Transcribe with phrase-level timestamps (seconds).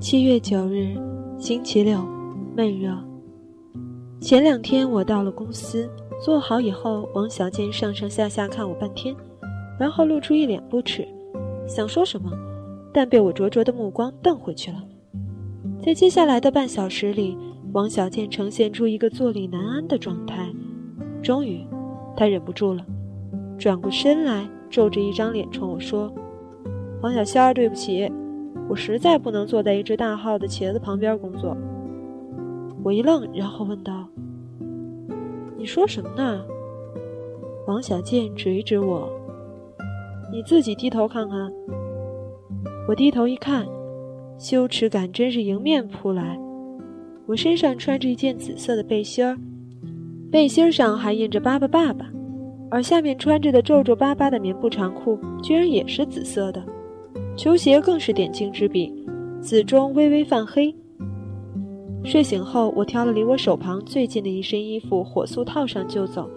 [0.00, 0.96] 七月九日，
[1.38, 2.00] 星期六，
[2.56, 2.90] 闷热。
[4.18, 5.90] 前两天我到了公司，
[6.24, 9.14] 坐好以后，王小贱上上下下看我半天，
[9.78, 11.06] 然后露出一脸不耻，
[11.68, 12.30] 想说什么，
[12.94, 14.82] 但被我灼灼的目光瞪回去了。
[15.84, 17.36] 在接下来的半小时里，
[17.74, 20.48] 王小贱呈现出一个坐立难安的状态。
[21.22, 21.62] 终于，
[22.16, 22.82] 他忍不住了，
[23.58, 26.10] 转过身来，皱着一张脸冲我说
[27.02, 28.10] ：“王小仙儿，对不起。”
[28.70, 31.56] 我实在不能坐在一只大号的茄子旁边工作。
[32.84, 34.06] 我一愣，然后问道
[35.58, 36.40] ：“你说什么呢？”
[37.66, 39.10] 王小贱指一指我
[40.30, 41.52] ：“你自己低头看看。”
[42.86, 43.66] 我低头一看，
[44.38, 46.38] 羞耻感真是迎面扑来。
[47.26, 49.36] 我身上穿着一件紫色的背心儿，
[50.30, 52.08] 背心上还印着“爸爸爸爸”，
[52.70, 56.64] 而下面穿着的皱皱巴巴的棉布长裤居然也是紫色的。
[57.36, 58.92] 球鞋更是点睛之笔，
[59.40, 60.74] 紫中微微泛黑。
[62.04, 66.28] 睡醒后，我挑了离我手旁最近的一身衣服，火速套上就走。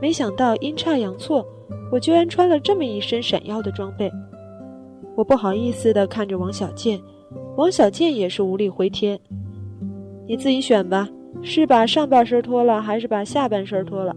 [0.00, 1.44] 没想到阴差阳错，
[1.90, 4.10] 我居然穿了这么一身闪耀的装备。
[5.16, 7.00] 我不好意思地看着王小贱，
[7.56, 9.18] 王小贱也是无力回天。
[10.26, 11.08] 你自己选吧，
[11.42, 14.14] 是把上半身脱了，还是把下半身脱了？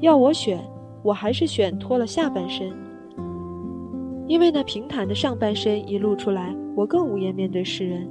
[0.00, 0.62] 要我选，
[1.02, 2.70] 我还是选脱了下半身。
[4.30, 8.08] 因为那平坦的上半身一露出来，我更无颜面对世人。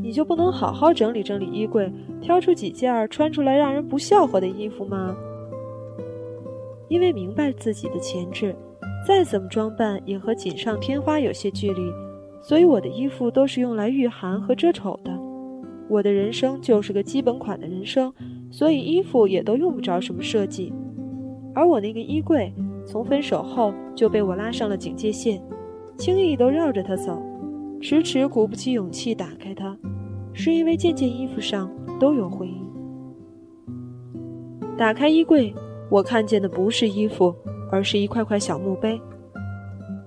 [0.00, 5.16] 你就不能好好整理整理衣柜，挑出几件穿出来让人不笑话的衣服吗？
[6.88, 8.54] 因为明白自己的潜质，
[9.04, 11.82] 再怎么装扮也和锦上添花有些距离，
[12.40, 15.10] 所以我的衣服都是用来御寒和遮丑的。
[15.88, 18.14] 我的人生就是个基本款的人生，
[18.48, 20.72] 所以衣服也都用不着什么设计。
[21.52, 22.54] 而我那个衣柜。
[22.86, 25.42] 从分手后就被我拉上了警戒线，
[25.96, 27.20] 轻易都绕着他走，
[27.80, 29.76] 迟迟鼓不起勇气打开它，
[30.32, 32.60] 是因为件件衣服上都有回忆。
[34.76, 35.54] 打开衣柜，
[35.90, 37.34] 我看见的不是衣服，
[37.70, 39.00] 而是一块块小墓碑。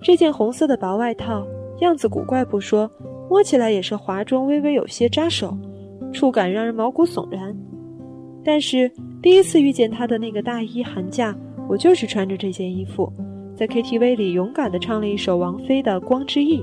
[0.02, 1.46] 这件红色的薄外套
[1.80, 2.90] 样子古怪不说，
[3.30, 5.58] 摸起来也是滑中微微有些扎手，
[6.14, 7.56] 触感让人毛骨悚然。
[8.44, 11.36] 但是第一次遇见他的那个大衣寒假。
[11.68, 13.12] 我就是穿着这件衣服，
[13.56, 16.62] 在 KTV 里勇敢地唱了一首王菲的《光之翼》。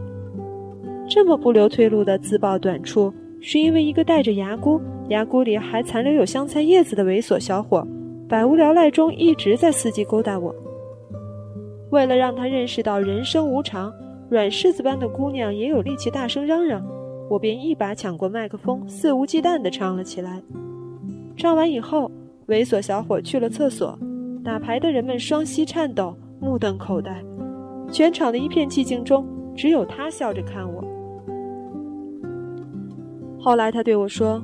[1.08, 7.86] 这么不留退路的自曝短处，是因为一个戴着牙箍、牙箍里还残留有香菜叶子的猥琐小伙，
[8.26, 10.54] 百无聊赖中一直在伺机勾搭我。
[11.90, 13.92] 为了让他认识到人生无常，
[14.30, 16.82] 软柿子般的姑娘也有力气大声嚷嚷，
[17.28, 20.42] 我便一把抢过麦克风，肆无忌惮地唱了起来。
[21.36, 22.10] 唱完以后，
[22.48, 23.98] 猥琐小伙去了厕所。
[24.44, 27.24] 打牌的人们双膝颤抖，目瞪口呆，
[27.90, 30.84] 全场的一片寂静中，只有他笑着看我。
[33.40, 34.42] 后来他对我说：“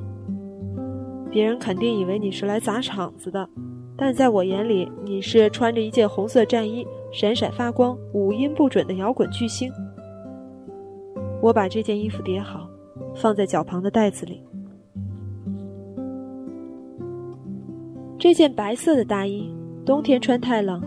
[1.29, 3.47] 别人肯定以为你是来砸场子的，
[3.95, 6.83] 但在我眼里，你是穿着一件红色战衣，
[7.13, 9.71] 闪闪发光、五音不准的摇滚巨星。”
[11.43, 12.67] 我把这件衣服叠好，
[13.15, 14.43] 放在脚旁的袋子里。
[18.17, 19.60] 这件白色的大衣。
[19.83, 20.79] 冬天穿太冷，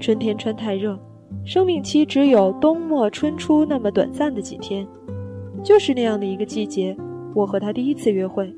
[0.00, 0.98] 春天穿太热，
[1.44, 4.84] 生命期只有冬末春初那么短暂的几天，
[5.62, 6.96] 就是那样的一个季节，
[7.34, 8.52] 我和他第一次约会，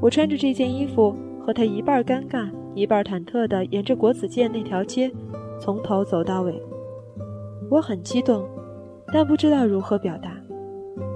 [0.00, 1.14] 我穿着这件衣服，
[1.44, 5.10] 和他一半尴尬，一半忐忑地沿着国子监那条街，
[5.60, 6.62] 从头走到尾。
[7.70, 8.48] 我很激动，
[9.12, 10.32] 但不知道如何表达，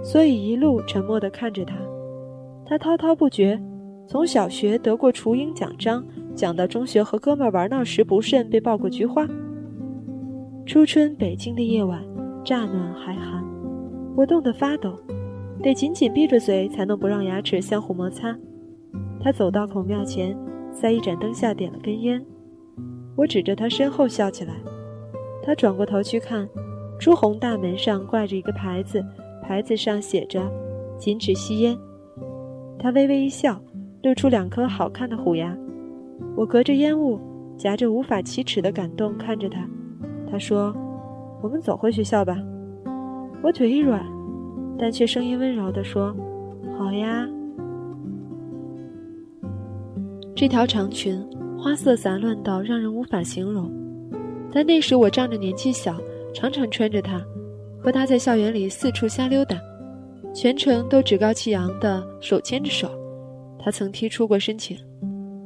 [0.05, 1.75] 所以一路沉默地看着他。
[2.67, 3.59] 他滔滔不绝，
[4.07, 6.05] 从小学得过雏鹰奖章。
[6.35, 9.29] 讲到中学和哥们玩闹时不慎被抱过菊花。
[10.65, 12.03] 初春北京的夜晚，
[12.45, 13.45] 乍暖还寒，
[14.17, 14.99] 我冻得发抖，
[15.63, 18.37] 得紧紧闭着嘴才能不让牙齿相互摩擦。
[19.21, 20.37] 他走到孔庙前，
[20.73, 22.25] 在一盏灯下点了根烟。
[23.17, 24.55] 我指着他身后笑起来，
[25.43, 26.49] 他转过头去看，
[26.99, 29.05] 朱红大门上挂着一个牌子，
[29.43, 30.41] 牌子上写着
[30.97, 31.77] “禁止吸烟”。
[32.79, 33.61] 他微微一笑，
[34.03, 35.57] 露出两颗好看的虎牙。
[36.37, 37.21] 我隔着烟雾，
[37.57, 39.69] 夹着无法启齿的感动看着他。
[40.31, 40.75] 他说
[41.43, 42.37] ：“我们走回学校吧。”
[43.43, 44.05] 我腿一软，
[44.79, 46.15] 但却声音温柔地说
[46.79, 47.29] ：“好呀。”
[50.35, 51.23] 这条长裙。
[51.59, 53.71] 花色杂乱到让人无法形容，
[54.53, 55.97] 但那时我仗着年纪小，
[56.35, 57.25] 常常穿着它，
[57.81, 59.57] 和他在校园里四处瞎溜达，
[60.35, 62.91] 全程都趾高气扬的手牵着手。
[63.61, 64.77] 他曾提出过申请：“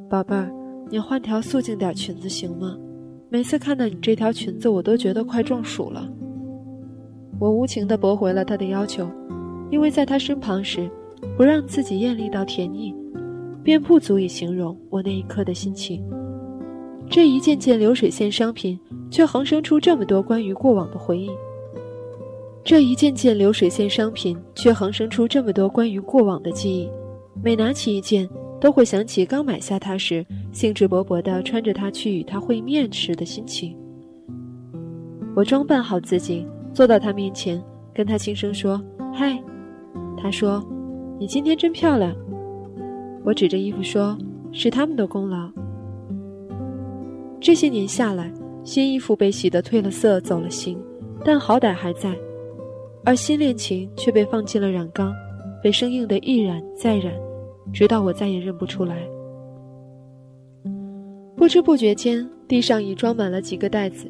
[0.08, 0.50] 宝贝儿，
[0.88, 2.76] 你换条素净点裙子行吗？
[3.28, 6.08] 每次看到你这条裙子，我都觉得快中暑了。”
[7.38, 9.08] 我无情地驳回了他的要求，
[9.70, 10.88] 因为在他身旁时，
[11.36, 12.94] 不让自己艳丽到甜腻。
[13.64, 16.00] 便不足以形容我那一刻的心情。
[17.10, 18.78] 这一件件流水线商品，
[19.10, 21.28] 却横生出这么多关于过往的回忆。
[22.62, 26.88] 这一件件流水线商品，却横生出这么多关于过往的记忆。
[27.42, 28.28] 每拿起一件，
[28.60, 30.24] 都会想起刚买下它时，
[30.56, 33.76] 兴致勃勃地穿着它去与他会面时的心情。
[35.34, 37.62] 我装扮好自己，坐到他面前，
[37.92, 38.82] 跟他轻声说
[39.12, 39.38] ：“嗨。”
[40.16, 40.66] 他说
[41.20, 42.16] ：“你今天真漂亮。”
[43.22, 44.16] 我指着衣服说
[44.50, 45.50] ：“是他们的功劳。”
[47.38, 48.32] 这些年下来，
[48.64, 50.82] 新衣服被洗得褪了色、走了形，
[51.22, 52.12] 但好歹还在；
[53.04, 55.12] 而新恋情却被放进了染缸，
[55.62, 57.12] 被生硬的一染再染，
[57.74, 59.06] 直到我再也认不出来。
[61.36, 64.06] 不知不觉间，地上已装满了几个袋子。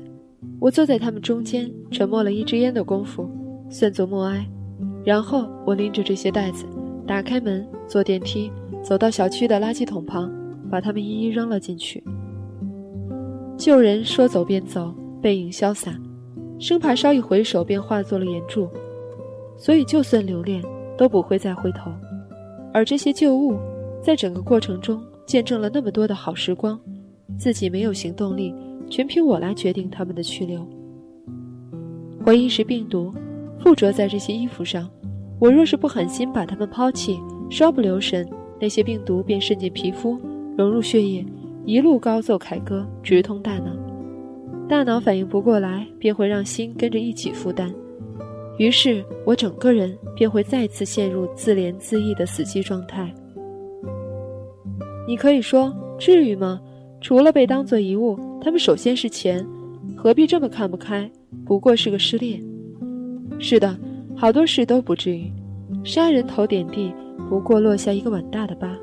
[0.61, 3.29] 我坐在他们中间，沉默了一支烟的功夫，
[3.69, 4.47] 算作默哀。
[5.05, 6.65] 然后我拎着这些袋子，
[7.07, 8.51] 打开门，坐电梯。
[8.83, 10.33] 走到小区的垃圾桶旁，
[10.71, 12.03] 把它们一一扔了进去。
[13.59, 15.99] 旧人说走便走，背影潇洒，
[16.61, 18.69] 生怕稍一回首便化作了岩柱，
[19.57, 20.63] 所以就算留恋，
[20.97, 21.91] 都不会再回头。
[22.73, 23.59] 而这些旧物，
[24.01, 26.79] 在整个过程中见证了那么多的好时光，
[27.37, 28.55] 自己没有行动力，
[28.89, 30.67] 全凭我来决定他们的去留。
[32.25, 33.13] 回忆是病毒，
[33.61, 34.89] 附着在这些衣服上，
[35.39, 37.19] 我若是不狠心把它们抛弃，
[37.51, 38.29] 稍不留神。
[38.59, 40.19] 那些病毒便渗进皮肤，
[40.57, 41.23] 融入血液，
[41.67, 43.71] 一路高奏凯歌，直通大脑。
[44.67, 47.73] 大脑反应不过来，便会让心跟着一起负担。
[48.59, 53.13] 于是我整个人便会再次陷入自怜自艾的死寂状态。
[55.07, 56.59] 你可以说，至于吗？
[57.07, 59.47] 除了被当作遗物，他们首先是钱，
[59.97, 61.09] 何必这么看不开？
[61.45, 62.43] 不过是个失恋。
[63.39, 63.79] 是的，
[64.17, 65.33] 好多事都不至于，
[65.85, 66.93] 杀人头点地。
[67.29, 68.77] 不过落下一个碗大的疤，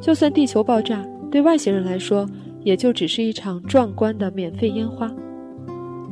[0.00, 2.24] 就算地球爆炸，对外星人来说，
[2.62, 5.12] 也就只是一场壮观的免费烟花。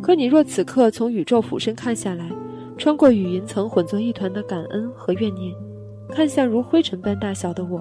[0.03, 2.29] 可你若此刻从宇宙俯身看下来，
[2.77, 5.55] 穿过雨云层混作一团的感恩和怨念，
[6.09, 7.81] 看向如灰尘般大小的我，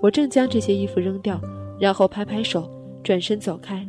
[0.00, 1.38] 我正将这些衣服扔掉，
[1.78, 2.66] 然后拍拍手，
[3.02, 3.86] 转身走开，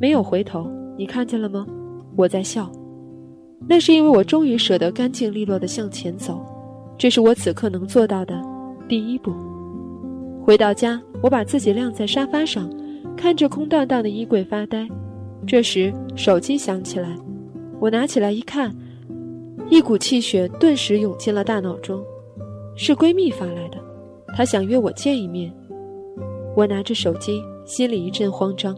[0.00, 0.70] 没有回头。
[0.96, 1.66] 你看见了吗？
[2.16, 2.70] 我在笑，
[3.68, 6.44] 那是因为我终于舍得干净利落地向前走，
[6.98, 8.38] 这是我此刻能做到的。
[8.88, 9.32] 第一步，
[10.44, 12.70] 回到家，我把自己晾在沙发上，
[13.16, 14.86] 看着空荡荡的衣柜发呆。
[15.46, 17.16] 这时手机响起来，
[17.78, 18.74] 我拿起来一看，
[19.70, 22.02] 一股气血顿时涌进了大脑中，
[22.76, 23.78] 是闺蜜发来的，
[24.36, 25.50] 她想约我见一面。
[26.56, 27.40] 我拿着手机，
[27.70, 28.76] 心里一阵慌张，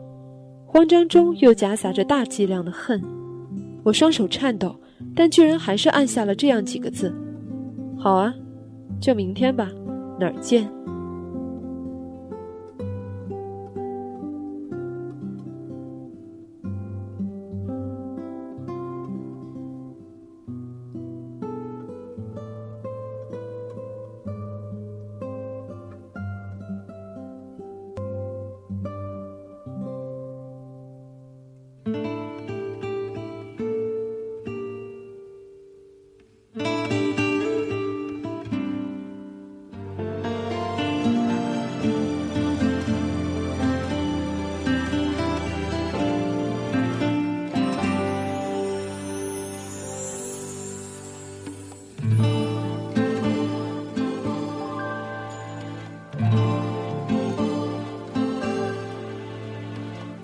[0.66, 3.02] 慌张中又夹杂着大剂量的恨。
[3.82, 4.76] 我双手颤抖，
[5.16, 7.10] 但居然还是按下了这样几个字
[7.98, 8.34] ：“好啊，
[9.00, 9.70] 就明天吧。”
[10.20, 10.70] 哪儿见？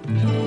[0.08, 0.37] Mm-hmm.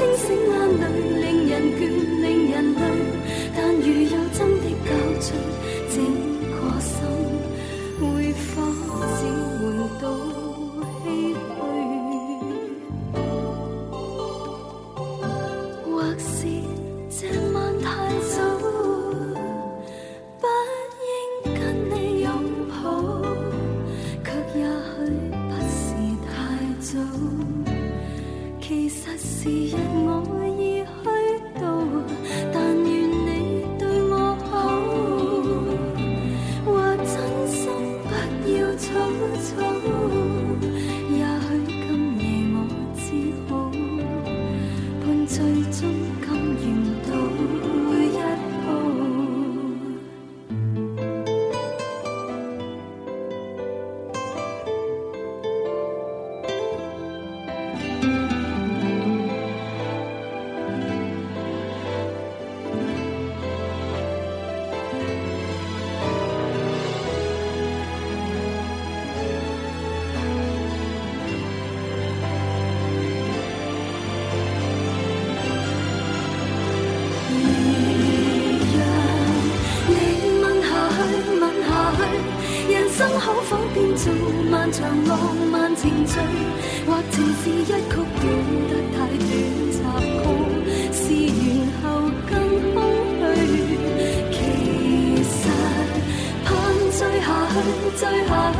[0.00, 0.82] 清醒眼泪，
[1.20, 1.80] 令人倦，
[2.22, 2.80] 令人累。
[3.54, 4.49] 但如有真
[84.72, 86.18] 长浪漫情序，
[86.86, 88.24] 或情是一曲短
[88.70, 89.28] 得太短
[89.76, 90.24] 插曲，
[90.94, 91.02] 是
[91.36, 91.44] 完
[91.82, 91.84] 后
[92.30, 92.32] 更
[92.72, 92.76] 空
[93.36, 93.38] 虚。
[94.32, 94.36] 其
[95.22, 95.32] 实
[96.44, 96.48] 盼
[96.90, 97.54] 醉下去，
[97.98, 98.58] 醉下去，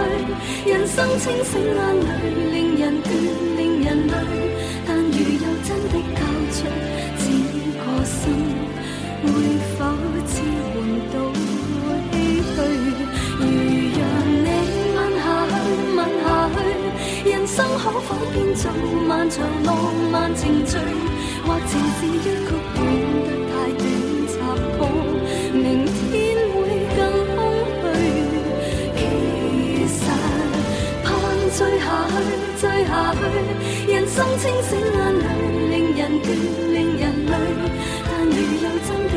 [0.69, 2.09] 人生清醒眼泪，
[2.53, 3.09] 令人倦，
[3.57, 4.13] 令人累。
[19.31, 20.77] 长浪漫情序，
[21.47, 22.79] 或情是一曲短
[23.23, 23.83] 得太短
[24.27, 24.79] 插曲，
[25.55, 25.95] 明天
[26.51, 26.59] 会
[26.97, 26.99] 更
[27.37, 27.39] 空
[27.81, 27.87] 虚。
[28.97, 29.01] 其
[29.87, 29.97] 实
[31.05, 31.09] 盼
[31.55, 32.13] 醉下去，
[32.59, 33.23] 醉下去，
[33.93, 35.25] 人生清醒眼泪，
[35.71, 36.27] 令人倦，
[36.73, 37.33] 令人累。
[38.11, 39.15] 但如有真的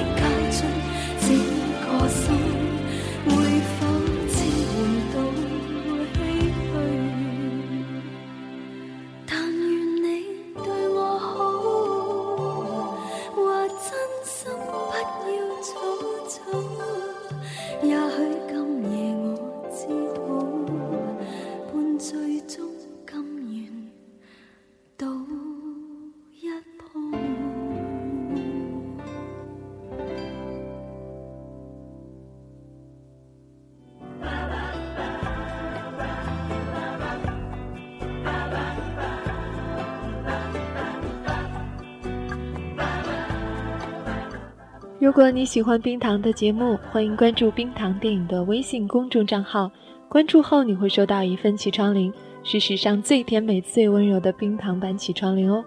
[45.03, 49.69] 如果你喜欢冰糖的节目，欢迎关注冰糖电影的微信公众账号。
[50.07, 52.09] 关注后你会收到一份起床铃，
[52.41, 55.61] 是史上最甜美、最温柔的冰糖版起床铃哦。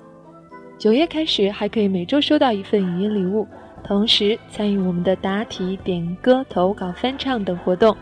[0.78, 3.46] 九月开始还可以每周收到一份语音礼物，
[3.84, 7.94] 同时参与我们的答题、点歌、投稿、翻唱等活动。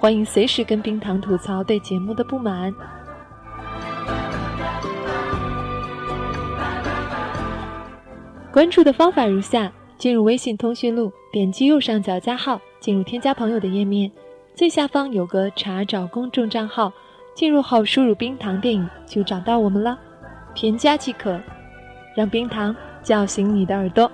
[0.00, 2.74] 欢迎随时跟冰糖吐槽对节目的不满。
[8.50, 9.72] 关注的方法如下。
[10.02, 14.10] 进入微信通讯录，点击右上角加号，进入添加朋友的页面，
[14.52, 16.92] 最下方有个查找公众账号，
[17.36, 19.96] 进入后输入“冰糖电影”就找到我们了，
[20.56, 21.40] 添加即可，
[22.16, 24.10] 让冰糖叫醒你的耳朵。